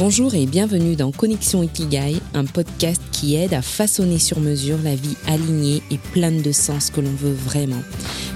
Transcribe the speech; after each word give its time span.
Bonjour 0.00 0.34
et 0.34 0.46
bienvenue 0.46 0.96
dans 0.96 1.12
Connexion 1.12 1.62
Ikigai, 1.62 2.22
un 2.32 2.46
podcast 2.46 3.02
qui 3.12 3.34
aide 3.34 3.52
à 3.52 3.60
façonner 3.60 4.18
sur 4.18 4.40
mesure 4.40 4.78
la 4.82 4.94
vie 4.94 5.14
alignée 5.26 5.82
et 5.90 5.98
pleine 5.98 6.40
de 6.40 6.52
sens 6.52 6.88
que 6.88 7.02
l'on 7.02 7.12
veut 7.12 7.34
vraiment. 7.34 7.82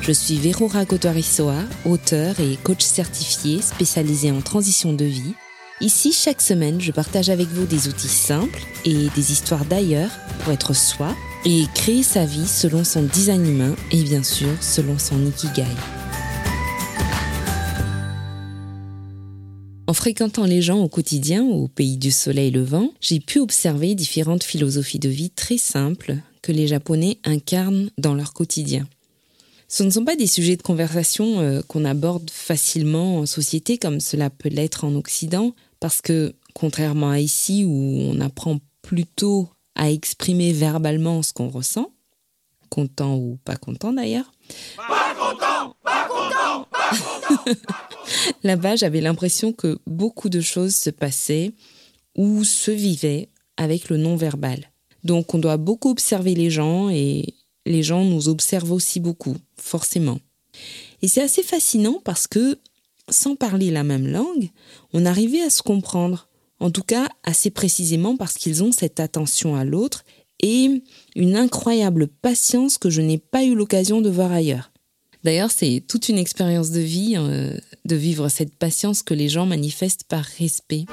Je 0.03 0.12
suis 0.12 0.37
Verora 0.37 0.85
Kotorisoa, 0.85 1.57
auteur 1.87 2.39
et 2.39 2.59
coach 2.62 2.82
certifié 2.82 3.62
spécialisé 3.62 4.30
en 4.30 4.43
transition 4.43 4.93
de 4.93 5.07
vie. 5.07 5.32
Ici, 5.80 6.12
chaque 6.12 6.43
semaine, 6.43 6.82
je 6.82 6.93
partage 6.93 7.30
avec 7.30 7.48
vous 7.48 7.65
des 7.65 7.89
outils 7.89 8.09
simples 8.09 8.62
et 8.85 9.09
des 9.15 9.33
histoires 9.33 9.65
d'ailleurs 9.65 10.11
pour 10.41 10.53
être 10.53 10.75
soi 10.75 11.17
et 11.46 11.65
créer 11.75 12.03
sa 12.03 12.27
vie 12.27 12.46
selon 12.46 12.85
son 12.85 13.05
design 13.05 13.46
humain 13.46 13.75
et 13.91 14.03
bien 14.03 14.23
sûr 14.23 14.51
selon 14.61 14.99
son 14.99 15.25
Ikigai. 15.25 15.65
En 19.95 19.97
fréquentant 19.97 20.45
les 20.45 20.61
gens 20.61 20.81
au 20.81 20.89
quotidien 20.89 21.45
au 21.45 21.69
pays 21.69 21.97
du 21.97 22.11
soleil 22.11 22.51
levant, 22.51 22.91
j'ai 23.01 23.21
pu 23.21 23.39
observer 23.39 23.95
différentes 23.95 24.43
philosophies 24.43 24.98
de 24.98 25.09
vie 25.09 25.30
très 25.30 25.57
simples 25.57 26.16
que 26.43 26.51
les 26.51 26.66
Japonais 26.66 27.19
incarnent 27.23 27.91
dans 27.97 28.15
leur 28.15 28.33
quotidien. 28.33 28.88
Ce 29.69 29.85
ne 29.85 29.91
sont 29.91 30.05
pas 30.05 30.16
des 30.16 30.27
sujets 30.27 30.57
de 30.57 30.62
conversation 30.62 31.38
euh, 31.38 31.62
qu'on 31.69 31.85
aborde 31.85 32.29
facilement 32.29 33.19
en 33.19 33.27
société 33.27 33.79
comme 33.79 34.01
cela 34.01 34.30
peut 34.30 34.49
l'être 34.49 34.83
en 34.83 34.97
Occident, 34.97 35.55
parce 35.79 36.02
que, 36.02 36.35
contrairement 36.55 37.11
à 37.11 37.21
ici 37.21 37.65
où 37.65 37.71
on 37.71 38.21
apprend 38.21 38.59
plutôt 38.83 39.49
à 39.77 39.93
exprimer 39.93 40.52
verbalement 40.52 41.23
ce 41.23 41.33
qu'on 41.33 41.49
ressent, 41.49 41.93
content 42.69 43.15
ou 43.15 43.38
pas 43.45 43.55
content 43.55 43.93
d'ailleurs. 43.93 44.33
Pas 44.77 45.15
content, 45.15 45.77
pas 45.85 46.09
content, 46.09 46.66
pas 46.73 46.97
content. 46.97 47.55
Là-bas, 48.43 48.77
j'avais 48.77 49.01
l'impression 49.01 49.53
que 49.53 49.79
beaucoup 49.87 50.29
de 50.29 50.41
choses 50.41 50.75
se 50.75 50.91
passaient 50.91 51.53
ou 52.17 52.45
se 52.45 52.71
vivaient 52.71 53.29
avec 53.57 53.88
le 53.88 53.96
non-verbal. 53.96 54.71
Donc 55.05 55.35
on 55.35 55.38
doit 55.38 55.57
beaucoup 55.57 55.91
observer 55.91 56.35
les 56.35 56.51
gens 56.51 56.88
et 56.91 57.35
les 57.66 57.83
gens 57.83 58.05
nous 58.05 58.29
observent 58.29 58.73
aussi 58.73 59.01
beaucoup, 59.01 59.37
forcément. 59.57 60.19
Et 61.02 61.09
c'est 61.09 61.23
assez 61.23 61.43
fascinant 61.43 62.01
parce 62.05 62.27
que, 62.27 62.59
sans 63.11 63.37
parler 63.37 63.71
la 63.71 63.85
même 63.85 64.06
langue, 64.06 64.50
on 64.93 65.05
arrivait 65.05 65.43
à 65.43 65.50
se 65.50 65.62
comprendre, 65.62 66.28
en 66.61 66.71
tout 66.71 66.83
cas 66.83 67.09
assez 67.22 67.50
précisément 67.50 68.16
parce 68.16 68.34
qu'ils 68.34 68.62
ont 68.62 68.72
cette 68.72 69.00
attention 69.00 69.56
à 69.56 69.65
l'autre 69.65 70.05
et 70.41 70.83
une 71.15 71.37
incroyable 71.37 72.06
patience 72.06 72.78
que 72.78 72.91
je 72.91 73.00
n'ai 73.00 73.19
pas 73.19 73.44
eu 73.44 73.55
l'occasion 73.55 74.00
de 74.00 74.11
voir 74.11 74.33
ailleurs. 74.33 74.71
D'ailleurs, 75.25 75.50
c'est 75.50 75.83
toute 75.89 76.11
une 76.11 76.19
expérience 76.19 76.71
de 76.71 76.81
vie 76.81 77.15
euh, 77.17 77.56
de 77.87 77.97
vivre 77.97 78.28
cette 78.28 78.55
patience 78.55 79.03
que 79.03 79.15
les 79.15 79.31
gens 79.31 79.47
manifestent 79.47 80.05
par 80.05 80.25
respect. 80.39 80.84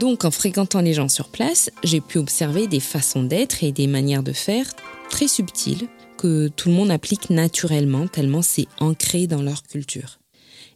Donc, 0.00 0.24
en 0.24 0.30
fréquentant 0.30 0.80
les 0.80 0.92
gens 0.92 1.08
sur 1.08 1.28
place, 1.28 1.70
j'ai 1.84 2.00
pu 2.00 2.18
observer 2.18 2.66
des 2.66 2.80
façons 2.80 3.22
d'être 3.22 3.62
et 3.62 3.72
des 3.72 3.86
manières 3.86 4.24
de 4.24 4.32
faire 4.32 4.66
très 5.08 5.28
subtiles 5.28 5.88
que 6.18 6.48
tout 6.48 6.68
le 6.68 6.74
monde 6.74 6.90
applique 6.90 7.30
naturellement 7.30 8.08
tellement 8.08 8.42
c'est 8.42 8.66
ancré 8.80 9.26
dans 9.26 9.42
leur 9.42 9.62
culture. 9.62 10.18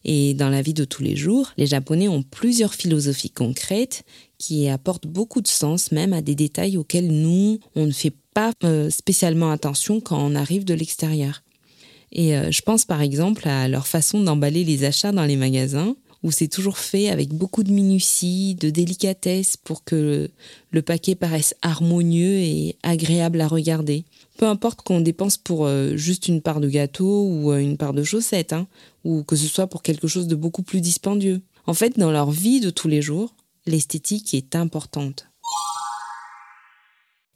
Et 0.04 0.34
dans 0.34 0.48
la 0.48 0.62
vie 0.62 0.74
de 0.74 0.84
tous 0.84 1.02
les 1.02 1.16
jours, 1.16 1.52
les 1.56 1.66
Japonais 1.66 2.08
ont 2.08 2.22
plusieurs 2.22 2.74
philosophies 2.74 3.30
concrètes 3.30 4.02
qui 4.38 4.68
apportent 4.68 5.06
beaucoup 5.06 5.42
de 5.42 5.48
sens 5.48 5.92
même 5.92 6.12
à 6.12 6.22
des 6.22 6.34
détails 6.34 6.78
auxquels 6.78 7.08
nous, 7.08 7.58
on 7.76 7.86
ne 7.86 7.92
fait 7.92 8.14
pas 8.32 8.52
euh, 8.64 8.88
spécialement 8.88 9.50
attention 9.50 10.00
quand 10.00 10.18
on 10.18 10.34
arrive 10.34 10.64
de 10.64 10.74
l'extérieur. 10.74 11.42
Et 12.12 12.36
euh, 12.36 12.50
je 12.50 12.62
pense 12.62 12.84
par 12.84 13.02
exemple 13.02 13.46
à 13.46 13.68
leur 13.68 13.86
façon 13.86 14.22
d'emballer 14.22 14.64
les 14.64 14.84
achats 14.84 15.12
dans 15.12 15.24
les 15.24 15.36
magasins, 15.36 15.94
où 16.22 16.30
c'est 16.30 16.48
toujours 16.48 16.78
fait 16.78 17.08
avec 17.08 17.32
beaucoup 17.32 17.62
de 17.62 17.72
minutie, 17.72 18.54
de 18.54 18.70
délicatesse 18.70 19.56
pour 19.56 19.84
que 19.84 20.30
le 20.70 20.82
paquet 20.82 21.14
paraisse 21.14 21.54
harmonieux 21.62 22.38
et 22.38 22.76
agréable 22.82 23.40
à 23.40 23.48
regarder. 23.48 24.04
Peu 24.36 24.46
importe 24.46 24.82
qu'on 24.82 25.00
dépense 25.00 25.36
pour 25.36 25.66
euh, 25.66 25.96
juste 25.96 26.28
une 26.28 26.42
part 26.42 26.60
de 26.60 26.68
gâteau 26.68 27.26
ou 27.26 27.52
une 27.52 27.76
part 27.76 27.94
de 27.94 28.02
chaussettes, 28.02 28.52
hein, 28.52 28.66
ou 29.04 29.22
que 29.22 29.36
ce 29.36 29.46
soit 29.46 29.66
pour 29.66 29.82
quelque 29.82 30.08
chose 30.08 30.26
de 30.26 30.34
beaucoup 30.34 30.62
plus 30.62 30.80
dispendieux. 30.80 31.40
En 31.66 31.74
fait, 31.74 31.98
dans 31.98 32.10
leur 32.10 32.30
vie 32.30 32.60
de 32.60 32.70
tous 32.70 32.88
les 32.88 33.02
jours, 33.02 33.34
l'esthétique 33.66 34.34
est 34.34 34.56
importante. 34.56 35.26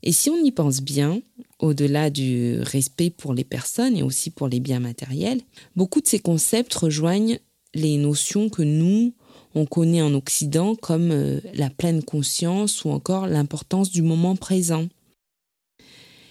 Et 0.02 0.12
si 0.12 0.28
on 0.28 0.36
y 0.36 0.52
pense 0.52 0.82
bien, 0.82 1.22
au-delà 1.58 2.10
du 2.10 2.58
respect 2.60 3.08
pour 3.08 3.32
les 3.32 3.44
personnes 3.44 3.96
et 3.96 4.02
aussi 4.02 4.30
pour 4.30 4.48
les 4.48 4.60
biens 4.60 4.80
matériels, 4.80 5.40
beaucoup 5.76 6.02
de 6.02 6.06
ces 6.06 6.18
concepts 6.18 6.74
rejoignent 6.74 7.38
les 7.74 7.96
notions 7.96 8.48
que 8.48 8.62
nous, 8.62 9.12
on 9.54 9.66
connaît 9.66 10.02
en 10.02 10.14
Occident 10.14 10.74
comme 10.74 11.10
euh, 11.10 11.40
la 11.54 11.70
pleine 11.70 12.02
conscience 12.02 12.84
ou 12.84 12.90
encore 12.90 13.26
l'importance 13.26 13.90
du 13.90 14.02
moment 14.02 14.36
présent. 14.36 14.88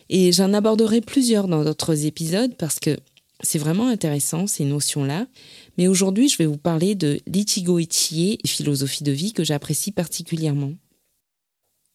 Et 0.09 0.31
j'en 0.31 0.53
aborderai 0.53 1.01
plusieurs 1.01 1.47
dans 1.47 1.63
d'autres 1.63 2.05
épisodes 2.05 2.55
parce 2.57 2.79
que 2.79 2.97
c'est 3.41 3.59
vraiment 3.59 3.87
intéressant 3.87 4.47
ces 4.47 4.65
notions-là. 4.65 5.27
Mais 5.77 5.87
aujourd'hui, 5.87 6.29
je 6.29 6.37
vais 6.37 6.45
vous 6.45 6.57
parler 6.57 6.95
de 6.95 7.19
l'ichigo 7.27 7.79
ichie, 7.79 8.39
philosophie 8.45 9.03
de 9.03 9.11
vie 9.11 9.33
que 9.33 9.43
j'apprécie 9.43 9.91
particulièrement. 9.91 10.73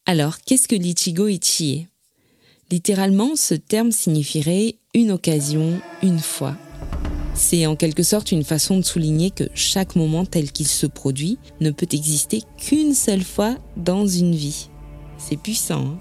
Alors, 0.06 0.40
qu'est-ce 0.40 0.68
que 0.68 0.76
l'ichigo 0.76 1.28
ichie 1.28 1.86
Littéralement, 2.70 3.34
ce 3.34 3.54
terme 3.54 3.92
signifierait 3.92 4.76
une 4.94 5.10
occasion, 5.10 5.80
une 6.02 6.18
fois. 6.18 6.56
C'est 7.38 7.66
en 7.66 7.76
quelque 7.76 8.02
sorte 8.02 8.32
une 8.32 8.42
façon 8.42 8.78
de 8.78 8.84
souligner 8.84 9.30
que 9.30 9.44
chaque 9.54 9.94
moment 9.94 10.26
tel 10.26 10.50
qu'il 10.50 10.66
se 10.66 10.86
produit 10.86 11.38
ne 11.60 11.70
peut 11.70 11.86
exister 11.92 12.42
qu'une 12.56 12.94
seule 12.94 13.22
fois 13.22 13.56
dans 13.76 14.06
une 14.06 14.34
vie. 14.34 14.68
C'est 15.18 15.36
puissant. 15.36 15.86
Hein 15.86 15.98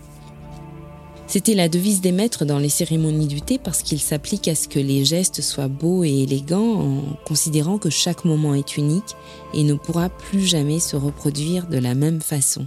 c'était 1.30 1.56
la 1.56 1.68
devise 1.68 2.00
des 2.00 2.14
maîtres 2.14 2.46
dans 2.46 2.58
les 2.58 2.70
cérémonies 2.70 3.28
du 3.28 3.42
thé 3.42 3.58
parce 3.58 3.84
qu'il 3.84 4.00
s'applique 4.00 4.48
à 4.48 4.56
ce 4.56 4.70
que 4.70 4.80
les 4.80 5.04
gestes 5.04 5.42
soient 5.42 5.68
beaux 5.68 6.06
et 6.06 6.24
élégants 6.24 6.80
en 6.80 7.02
considérant 7.26 7.78
que 7.78 7.90
chaque 7.90 8.24
moment 8.24 8.56
est 8.56 8.78
unique 8.78 9.16
et 9.54 9.64
ne 9.64 9.74
pourra 9.74 10.08
plus 10.08 10.48
jamais 10.48 10.80
se 10.80 10.96
reproduire 10.96 11.68
de 11.68 11.80
la 11.80 11.96
même 11.96 12.22
façon. 12.22 12.66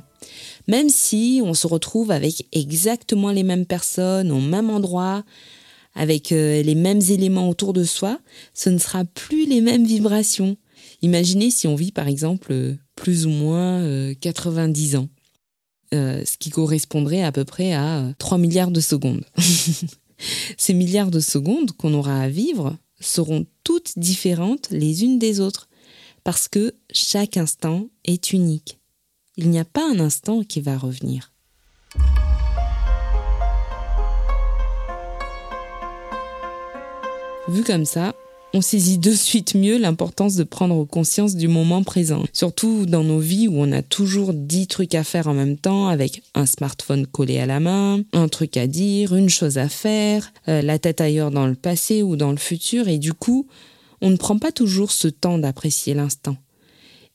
Même 0.69 0.91
si 0.91 1.41
on 1.42 1.54
se 1.54 1.66
retrouve 1.66 2.10
avec 2.10 2.47
exactement 2.52 3.31
les 3.31 3.44
mêmes 3.44 3.64
personnes 3.64 4.31
au 4.31 4.41
même 4.41 4.69
endroit, 4.69 5.25
avec 6.00 6.33
euh, 6.33 6.62
les 6.62 6.75
mêmes 6.75 7.03
éléments 7.11 7.50
autour 7.50 7.75
de 7.75 7.84
soi, 7.84 8.19
ce 8.55 8.71
ne 8.71 8.78
sera 8.78 9.05
plus 9.05 9.47
les 9.47 9.61
mêmes 9.61 9.84
vibrations. 9.84 10.56
Imaginez 11.03 11.50
si 11.50 11.66
on 11.66 11.75
vit 11.75 11.93
par 11.93 12.09
exemple 12.09 12.75
plus 12.97 13.27
ou 13.27 13.28
moins 13.28 14.15
90 14.15 14.94
euh, 14.94 14.99
ans. 14.99 15.09
Euh, 15.93 16.25
ce 16.25 16.38
qui 16.38 16.49
correspondrait 16.49 17.22
à 17.22 17.33
peu 17.33 17.44
près 17.44 17.75
à 17.75 18.15
3 18.16 18.38
milliards 18.38 18.71
de 18.71 18.81
secondes. 18.81 19.27
Ces 20.56 20.72
milliards 20.72 21.11
de 21.11 21.21
secondes 21.21 21.72
qu'on 21.72 21.93
aura 21.93 22.19
à 22.19 22.28
vivre 22.31 22.78
seront 23.00 23.44
toutes 23.62 23.99
différentes 23.99 24.69
les 24.71 25.05
unes 25.05 25.19
des 25.19 25.38
autres, 25.38 25.69
parce 26.25 26.49
que 26.49 26.72
chaque 26.91 27.37
instant 27.37 27.88
est 28.05 28.32
unique. 28.32 28.78
Il 29.37 29.50
n'y 29.50 29.59
a 29.59 29.67
pas 29.67 29.87
un 29.87 30.00
instant 30.00 30.44
qui 30.44 30.62
va 30.62 30.78
revenir. 30.78 31.31
Vu 37.50 37.65
comme 37.65 37.84
ça, 37.84 38.15
on 38.55 38.61
saisit 38.61 38.99
de 38.99 39.11
suite 39.11 39.56
mieux 39.56 39.77
l'importance 39.77 40.37
de 40.37 40.44
prendre 40.44 40.84
conscience 40.84 41.34
du 41.34 41.49
moment 41.49 41.83
présent. 41.83 42.22
Surtout 42.33 42.87
dans 42.87 43.03
nos 43.03 43.19
vies 43.19 43.49
où 43.49 43.55
on 43.56 43.72
a 43.72 43.83
toujours 43.83 44.33
dix 44.33 44.69
trucs 44.69 44.94
à 44.94 45.03
faire 45.03 45.27
en 45.27 45.34
même 45.34 45.56
temps 45.56 45.88
avec 45.88 46.22
un 46.37 46.47
smartphone 46.47 47.09
collé 47.09 47.41
à 47.41 47.47
la 47.47 47.59
main, 47.59 48.03
un 48.12 48.28
truc 48.28 48.56
à 48.56 48.69
dire, 48.69 49.16
une 49.16 49.28
chose 49.28 49.59
à 49.59 49.69
faire, 49.69 50.33
euh, 50.47 50.62
la 50.62 50.78
tête 50.78 51.00
ailleurs 51.00 51.33
dans 51.33 51.49
le 51.49 51.56
passé 51.56 52.05
ou 52.05 52.15
dans 52.15 52.31
le 52.31 52.37
futur 52.37 52.87
et 52.87 52.99
du 52.99 53.15
coup, 53.15 53.49
on 54.00 54.11
ne 54.11 54.17
prend 54.17 54.38
pas 54.38 54.53
toujours 54.53 54.93
ce 54.93 55.09
temps 55.09 55.38
d'apprécier 55.38 55.93
l'instant. 55.93 56.37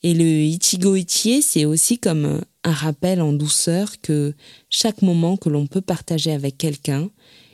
Et 0.04 0.14
le 0.14 0.26
Ichigo 0.26 0.98
Ichie, 0.98 1.42
c'est 1.42 1.64
aussi 1.64 1.98
comme 1.98 2.42
un 2.66 2.74
rappel 2.74 3.22
en 3.22 3.31
douceur 3.31 4.02
que 4.02 4.34
chaque 4.70 5.02
moment 5.02 5.38
que 5.38 5.48
l'on 5.48 5.66
peut 5.66 5.80
partager 5.80 6.34
avec 6.34 6.58
quelqu'un 6.58 7.10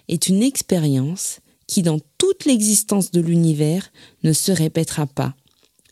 est 0.08 0.30
une 0.30 0.42
expérience 0.42 1.41
qui 1.72 1.84
dans 1.84 2.00
toute 2.18 2.44
l'existence 2.44 3.12
de 3.12 3.22
l'univers 3.22 3.94
ne 4.26 4.34
se 4.34 4.52
répétera 4.52 5.08
pas. 5.08 5.34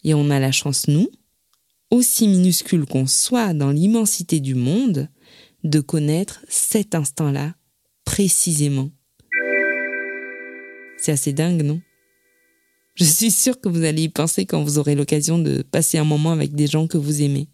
Et 0.04 0.14
on 0.14 0.30
a 0.30 0.38
la 0.38 0.52
chance, 0.52 0.90
nous, 0.90 1.10
aussi 1.90 2.28
minuscule 2.28 2.86
qu'on 2.86 3.08
soit 3.08 3.54
dans 3.54 3.72
l'immensité 3.72 4.42
du 4.42 4.56
monde, 4.56 5.08
de 5.64 5.80
connaître 5.80 6.42
cet 6.50 6.96
instant-là 6.96 7.56
précisément. 8.04 8.92
C'est 10.98 11.14
assez 11.14 11.32
dingue, 11.32 11.64
non? 11.64 11.80
Je 12.96 13.06
suis 13.06 13.32
sûre 13.32 13.62
que 13.62 13.70
vous 13.70 13.86
allez 13.86 14.04
y 14.04 14.10
penser 14.10 14.46
quand 14.46 14.62
vous 14.62 14.80
aurez 14.80 14.96
l'occasion 14.96 15.40
de 15.40 15.62
passer 15.62 15.98
un 15.98 16.04
moment 16.04 16.34
avec 16.34 16.56
des 16.56 16.68
gens 16.68 16.88
que 16.88 16.98
vous 16.98 17.22
aimez. 17.22 17.48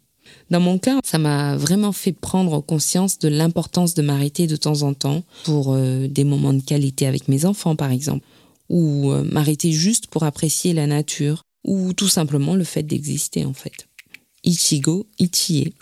Dans 0.50 0.60
mon 0.60 0.78
cas, 0.78 1.00
ça 1.04 1.18
m'a 1.18 1.56
vraiment 1.56 1.92
fait 1.92 2.12
prendre 2.12 2.60
conscience 2.60 3.18
de 3.18 3.28
l'importance 3.28 3.94
de 3.94 4.02
m'arrêter 4.02 4.46
de 4.46 4.56
temps 4.56 4.82
en 4.82 4.94
temps 4.94 5.22
pour 5.44 5.74
euh, 5.74 6.06
des 6.08 6.24
moments 6.24 6.52
de 6.52 6.62
qualité 6.62 7.06
avec 7.06 7.28
mes 7.28 7.44
enfants, 7.44 7.76
par 7.76 7.90
exemple, 7.90 8.24
ou 8.68 9.10
euh, 9.10 9.24
m'arrêter 9.24 9.72
juste 9.72 10.06
pour 10.08 10.22
apprécier 10.22 10.72
la 10.72 10.86
nature, 10.86 11.42
ou 11.64 11.92
tout 11.92 12.08
simplement 12.08 12.54
le 12.54 12.64
fait 12.64 12.82
d'exister 12.82 13.44
en 13.44 13.54
fait. 13.54 13.88
Ichigo, 14.44 15.06
Ichie. 15.18 15.74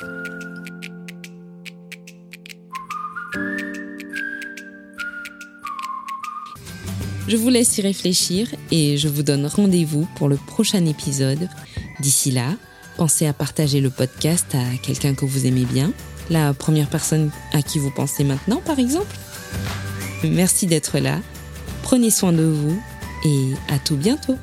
Je 7.27 7.37
vous 7.37 7.49
laisse 7.49 7.79
y 7.79 7.81
réfléchir 7.81 8.55
et 8.71 8.99
je 8.99 9.09
vous 9.09 9.23
donne 9.23 9.47
rendez-vous 9.47 10.07
pour 10.17 10.29
le 10.29 10.37
prochain 10.37 10.85
épisode. 10.85 11.49
D'ici 12.01 12.31
là, 12.31 12.57
pensez 12.97 13.27
à 13.27 13.33
partager 13.33 13.81
le 13.81 13.91
podcast 13.91 14.55
à 14.55 14.77
quelqu'un 14.83 15.15
que 15.15 15.25
vous 15.25 15.47
aimez 15.47 15.65
bien, 15.65 15.93
la 16.31 16.55
première 16.55 16.89
personne 16.89 17.31
à 17.53 17.63
qui 17.63 17.79
vous 17.79 17.91
pensez 17.91 18.25
maintenant 18.25 18.61
par 18.65 18.79
exemple. 18.79 19.17
Merci 20.23 20.67
d'être 20.67 20.99
là, 20.99 21.19
prenez 21.83 22.11
soin 22.11 22.33
de 22.33 22.45
vous 22.45 22.81
et 23.25 23.53
à 23.69 23.79
tout 23.79 23.97
bientôt. 23.97 24.39